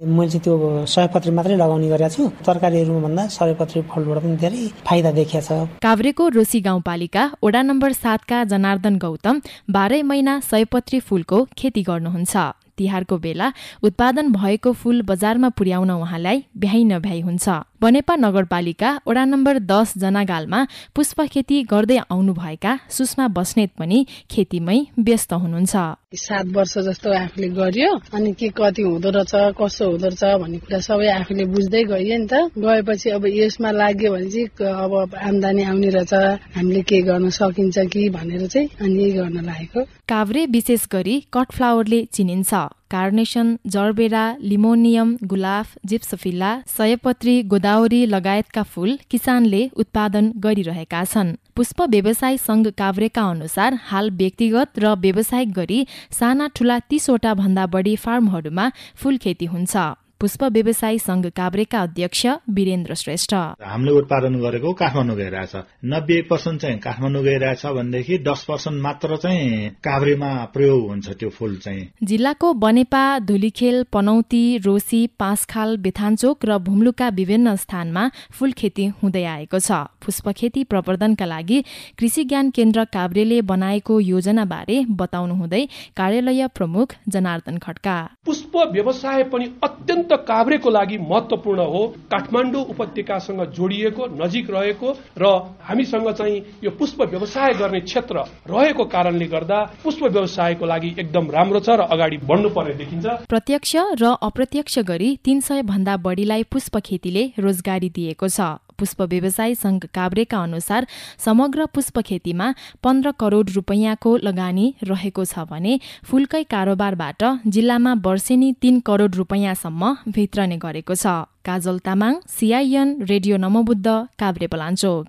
मैले 0.00 0.30
चाहिँ 0.30 0.40
त्यो 0.40 0.86
सयपत्री 0.88 1.32
मात्रै 1.36 1.56
लगाउने 1.60 1.88
गरेको 1.92 2.08
छु। 2.08 2.22
तरकारीहरूमा 2.40 3.00
भन्दा 3.04 3.22
सयपत्री 3.36 3.80
फलबाट 3.84 4.18
पनि 4.24 4.36
धेरै 4.40 4.60
फाइदा 4.80 5.10
देखिया 5.12 5.40
छ। 5.44 5.50
काभ्रेको 5.76 6.28
रोसी 6.40 6.60
गाउँपालिका 6.64 7.22
वडा 7.44 7.60
नम्बर 7.62 7.92
सातका 7.92 8.38
जनार्दन 8.48 8.96
गौतम 8.96 9.40
बाह्रै 9.68 10.00
महिना 10.02 10.40
सयपत्री 10.40 11.00
फूलको 11.04 11.44
खेती 11.52 11.82
गर्नुहुन्छ। 11.84 12.34
तिहारको 12.80 13.16
बेला 13.20 13.52
उत्पादन 13.84 14.32
भएको 14.32 14.72
फूल 14.72 15.02
बजारमा 15.04 15.48
पुर्याउन 15.52 15.90
उहाँलाई 16.00 16.44
भ्याइ 16.56 16.84
नभ्याइ 16.84 17.20
हुन्छ। 17.20 17.48
बनेपा 17.76 18.14
नगरपालिका 18.16 19.04
वडा 19.04 19.24
नम्बर 19.24 19.58
दस 19.68 20.00
जनागालमा 20.00 20.60
पुष्प 20.96 21.20
खेती 21.28 21.62
गर्दै 21.68 21.98
आउनुभएका 22.08 22.72
सुषमा 22.88 23.28
बस्नेत 23.36 23.70
पनि 23.76 24.06
खेतीमै 24.32 24.78
व्यस्त 24.96 25.32
हुनुहुन्छ। 25.34 25.76
सात 26.10 26.46
वर्ष 26.54 26.72
जस्तो 26.90 27.10
आफूले 27.14 27.48
गर्यो। 27.54 27.90
अनि 28.14 28.32
के 28.34 28.48
कति 28.50 28.82
हुँदो 28.82 29.10
रहेछ 29.14 29.54
कसो 29.54 29.90
हुँदो 29.90 30.08
रहेछ 30.10 30.42
भन्ने 30.42 30.58
कुरा 30.58 30.78
सबै 30.82 31.06
आफूले 31.06 31.44
बुझ्दै 31.54 31.82
गयो 31.86 32.16
नि 32.18 32.26
त। 32.26 32.50
गएपछि 32.58 33.10
अब 33.14 33.26
यसमा 33.30 33.70
लाग्यो 33.70 34.10
भने 34.10 34.26
चाहिँ 34.26 34.74
अब 34.74 35.14
आमदानी 35.14 35.62
आउने 35.70 35.90
रहेछ। 35.94 36.14
हामीले 36.58 36.82
के 36.82 37.00
गर्न 37.06 37.30
सकिन्छ 37.30 37.78
कि 37.94 38.08
भनेर 38.10 38.46
चाहिँ 38.46 38.68
अनि 38.82 39.02
यही 39.02 39.12
गर्न 39.22 39.38
लागेको। 39.46 39.80
काभ्रे 40.10 40.46
विशेष 40.50 40.86
गरी 40.90 41.16
कटफ्लावरले 41.30 42.04
चिनिन्छ। 42.10 42.54
कार्नेसन 42.90 43.54
जर्बेरा 43.66 44.24
लिमोनियम 44.42 45.16
गुलाफ 45.24 45.76
जिप्सफिल्ला 45.86 46.50
सयपत्री 46.76 47.34
गोदावरी 47.52 48.00
लगायतका 48.06 48.62
फूल 48.62 48.98
किसानले 49.10 49.62
उत्पादन 49.76 50.32
गरिरहेका 50.44 51.04
छन्। 51.04 51.34
पुष्प 51.56 51.82
व्यवसाय 51.90 52.36
संघ 52.36 52.66
काभ्रेका 52.78 53.22
अनुसार 53.30 53.78
हाल 53.88 54.10
व्यक्तिगत 54.20 54.78
र 54.78 54.94
व्यावसायिक 54.98 55.52
गरी 55.52 55.80
साना 56.10 56.48
ठूला 56.56 56.78
तीसवटा 56.90 57.34
भन्दा 57.34 57.66
बढी 57.74 57.96
फार्महरूमा 57.96 58.68
फूल 58.96 59.16
खेती 59.16 59.46
हुन्छ। 59.46 59.76
पुष्प 60.20 60.42
व्यवसायी 60.44 60.98
संघ 60.98 61.26
काभ्रेका 61.26 61.80
अध्यक्ष 61.80 62.26
वीरेन्द्र 62.52 62.94
श्रेष्ठ। 62.94 63.32
हामीले 63.64 63.92
उत्पादन 63.98 64.34
गरेको 64.40 64.72
काठमाडौँ 64.76 65.16
गइरहेछ। 65.16 65.54
नब्बे 65.84 66.20
पर्सेन्ट 66.30 66.60
चाहिँ 66.60 66.78
काठमाडौँ 66.78 67.22
गइरहेछ 67.24 67.64
भनेदेखि 67.66 68.18
दस 68.28 68.44
पर्सेन्ट 68.48 68.82
मात्र 68.82 69.16
चाहिँ 69.16 69.68
काभ्रेमा 69.80 70.32
प्रयोग 70.52 70.88
हुन्छ 70.88 71.08
त्यो 71.10 71.28
फूल 71.30 71.56
चाहिँ। 71.56 71.86
जिल्लाको 72.04 72.52
बनेपा 72.54 73.04
धुलीखेल 73.20 73.82
पनौती 73.92 74.42
रोसी 74.58 75.00
पाँचखाल 75.18 75.76
बेथानचोक 75.78 76.44
र 76.44 76.58
भुम्लुका 76.68 77.08
विभिन्न 77.16 77.56
स्थानमा 77.56 78.04
फूल 78.36 78.52
खेती 78.52 78.86
हुँदै 79.00 79.24
आएको 79.24 79.58
छ। 79.58 79.72
पुष्प 80.04 80.28
खेती 80.36 80.64
प्रवर्धनका 80.64 81.24
लागि 81.24 81.62
कृषि 81.98 82.24
ज्ञान 82.24 82.50
केन्द्र 82.50 82.84
काभ्रेले 82.92 83.40
बनाएको 83.48 83.98
योजनाबारे 84.02 84.84
बताउनुहुँदै 85.00 85.64
कार्यालय 85.96 86.46
प्रमुख 86.54 86.94
जनार्दन 87.08 87.58
खड्का। 87.58 87.96
पुष्प 88.26 88.56
व्यवसाय 88.72 89.22
पनि 89.32 89.50
अत्यन्त 89.64 90.08
अत्यन्त 90.10 90.26
काभ्रेको 90.26 90.70
लागि 90.70 90.98
महत्वपूर्ण 91.00 91.60
हो। 91.62 91.86
काठमाडौँ 92.10 92.64
उपत्यकासँग 92.64 93.40
जोडिएको 93.54 94.06
नजिक 94.18 94.50
रहेको 94.50 94.88
र 95.18 95.24
हामीसँग 95.62 96.10
चाहिँ 96.10 96.38
यो 96.64 96.70
पुष्प 96.70 97.02
व्यवसाय 97.02 97.52
गर्ने 97.54 97.80
क्षेत्र 97.80 98.16
रहेको 98.50 98.84
कारणले 98.84 99.26
गर्दा 99.26 99.58
पुष्प 99.84 100.02
व्यवसायको 100.04 100.66
लागि 100.66 100.94
एकदम 100.98 101.30
राम्रो 101.30 101.60
छ 101.60 101.68
र 101.70 101.86
अगाडि 101.86 102.16
बढ्नुपर्ने 102.26 102.74
देखिन्छ। 102.74 103.06
प्रत्यक्ष 103.28 103.76
र 104.02 104.14
अप्रत्यक्ष 104.20 104.78
गरी 104.82 105.16
तीन 105.24 105.40
सय 105.40 105.62
भन्दा 105.62 105.96
बढीलाई 105.96 106.42
पुष्प 106.50 106.78
खेतीले 106.80 107.22
रोजगारी 107.38 107.88
दिएको 107.90 108.28
छ। 108.28 108.40
पुष्प 108.80 109.02
व्यवसाय 109.04 109.54
संघ 109.54 109.80
काभ्रेका 109.94 110.42
अनुसार 110.42 110.86
समग्र 111.18 111.66
पुष्प 111.74 112.00
खेतीमा 112.02 112.52
पन्ध्र 112.82 113.12
करोड 113.20 113.50
रुपैयाँको 113.54 114.16
लगानी 114.26 114.66
रहेको 114.84 115.24
छ 115.24 115.46
भने 115.50 115.78
फूलकै 116.04 116.42
कारोबारबाट 116.50 117.22
जिल्लामा 117.48 117.92
वर्षेनी 118.06 118.52
तीन 118.62 118.80
करोड 118.80 119.16
रुपैयाँसम्म 119.16 119.96
भित्रने 120.08 120.56
गरेको 120.58 120.94
छ। 120.94 121.06
Kajal 121.40 121.78
Tamang 121.80 122.14
CIN 122.28 122.88
radio 123.04 123.36
Namobuddha 123.36 123.86
Kavre 124.20 124.46
Palanchok. 124.46 125.06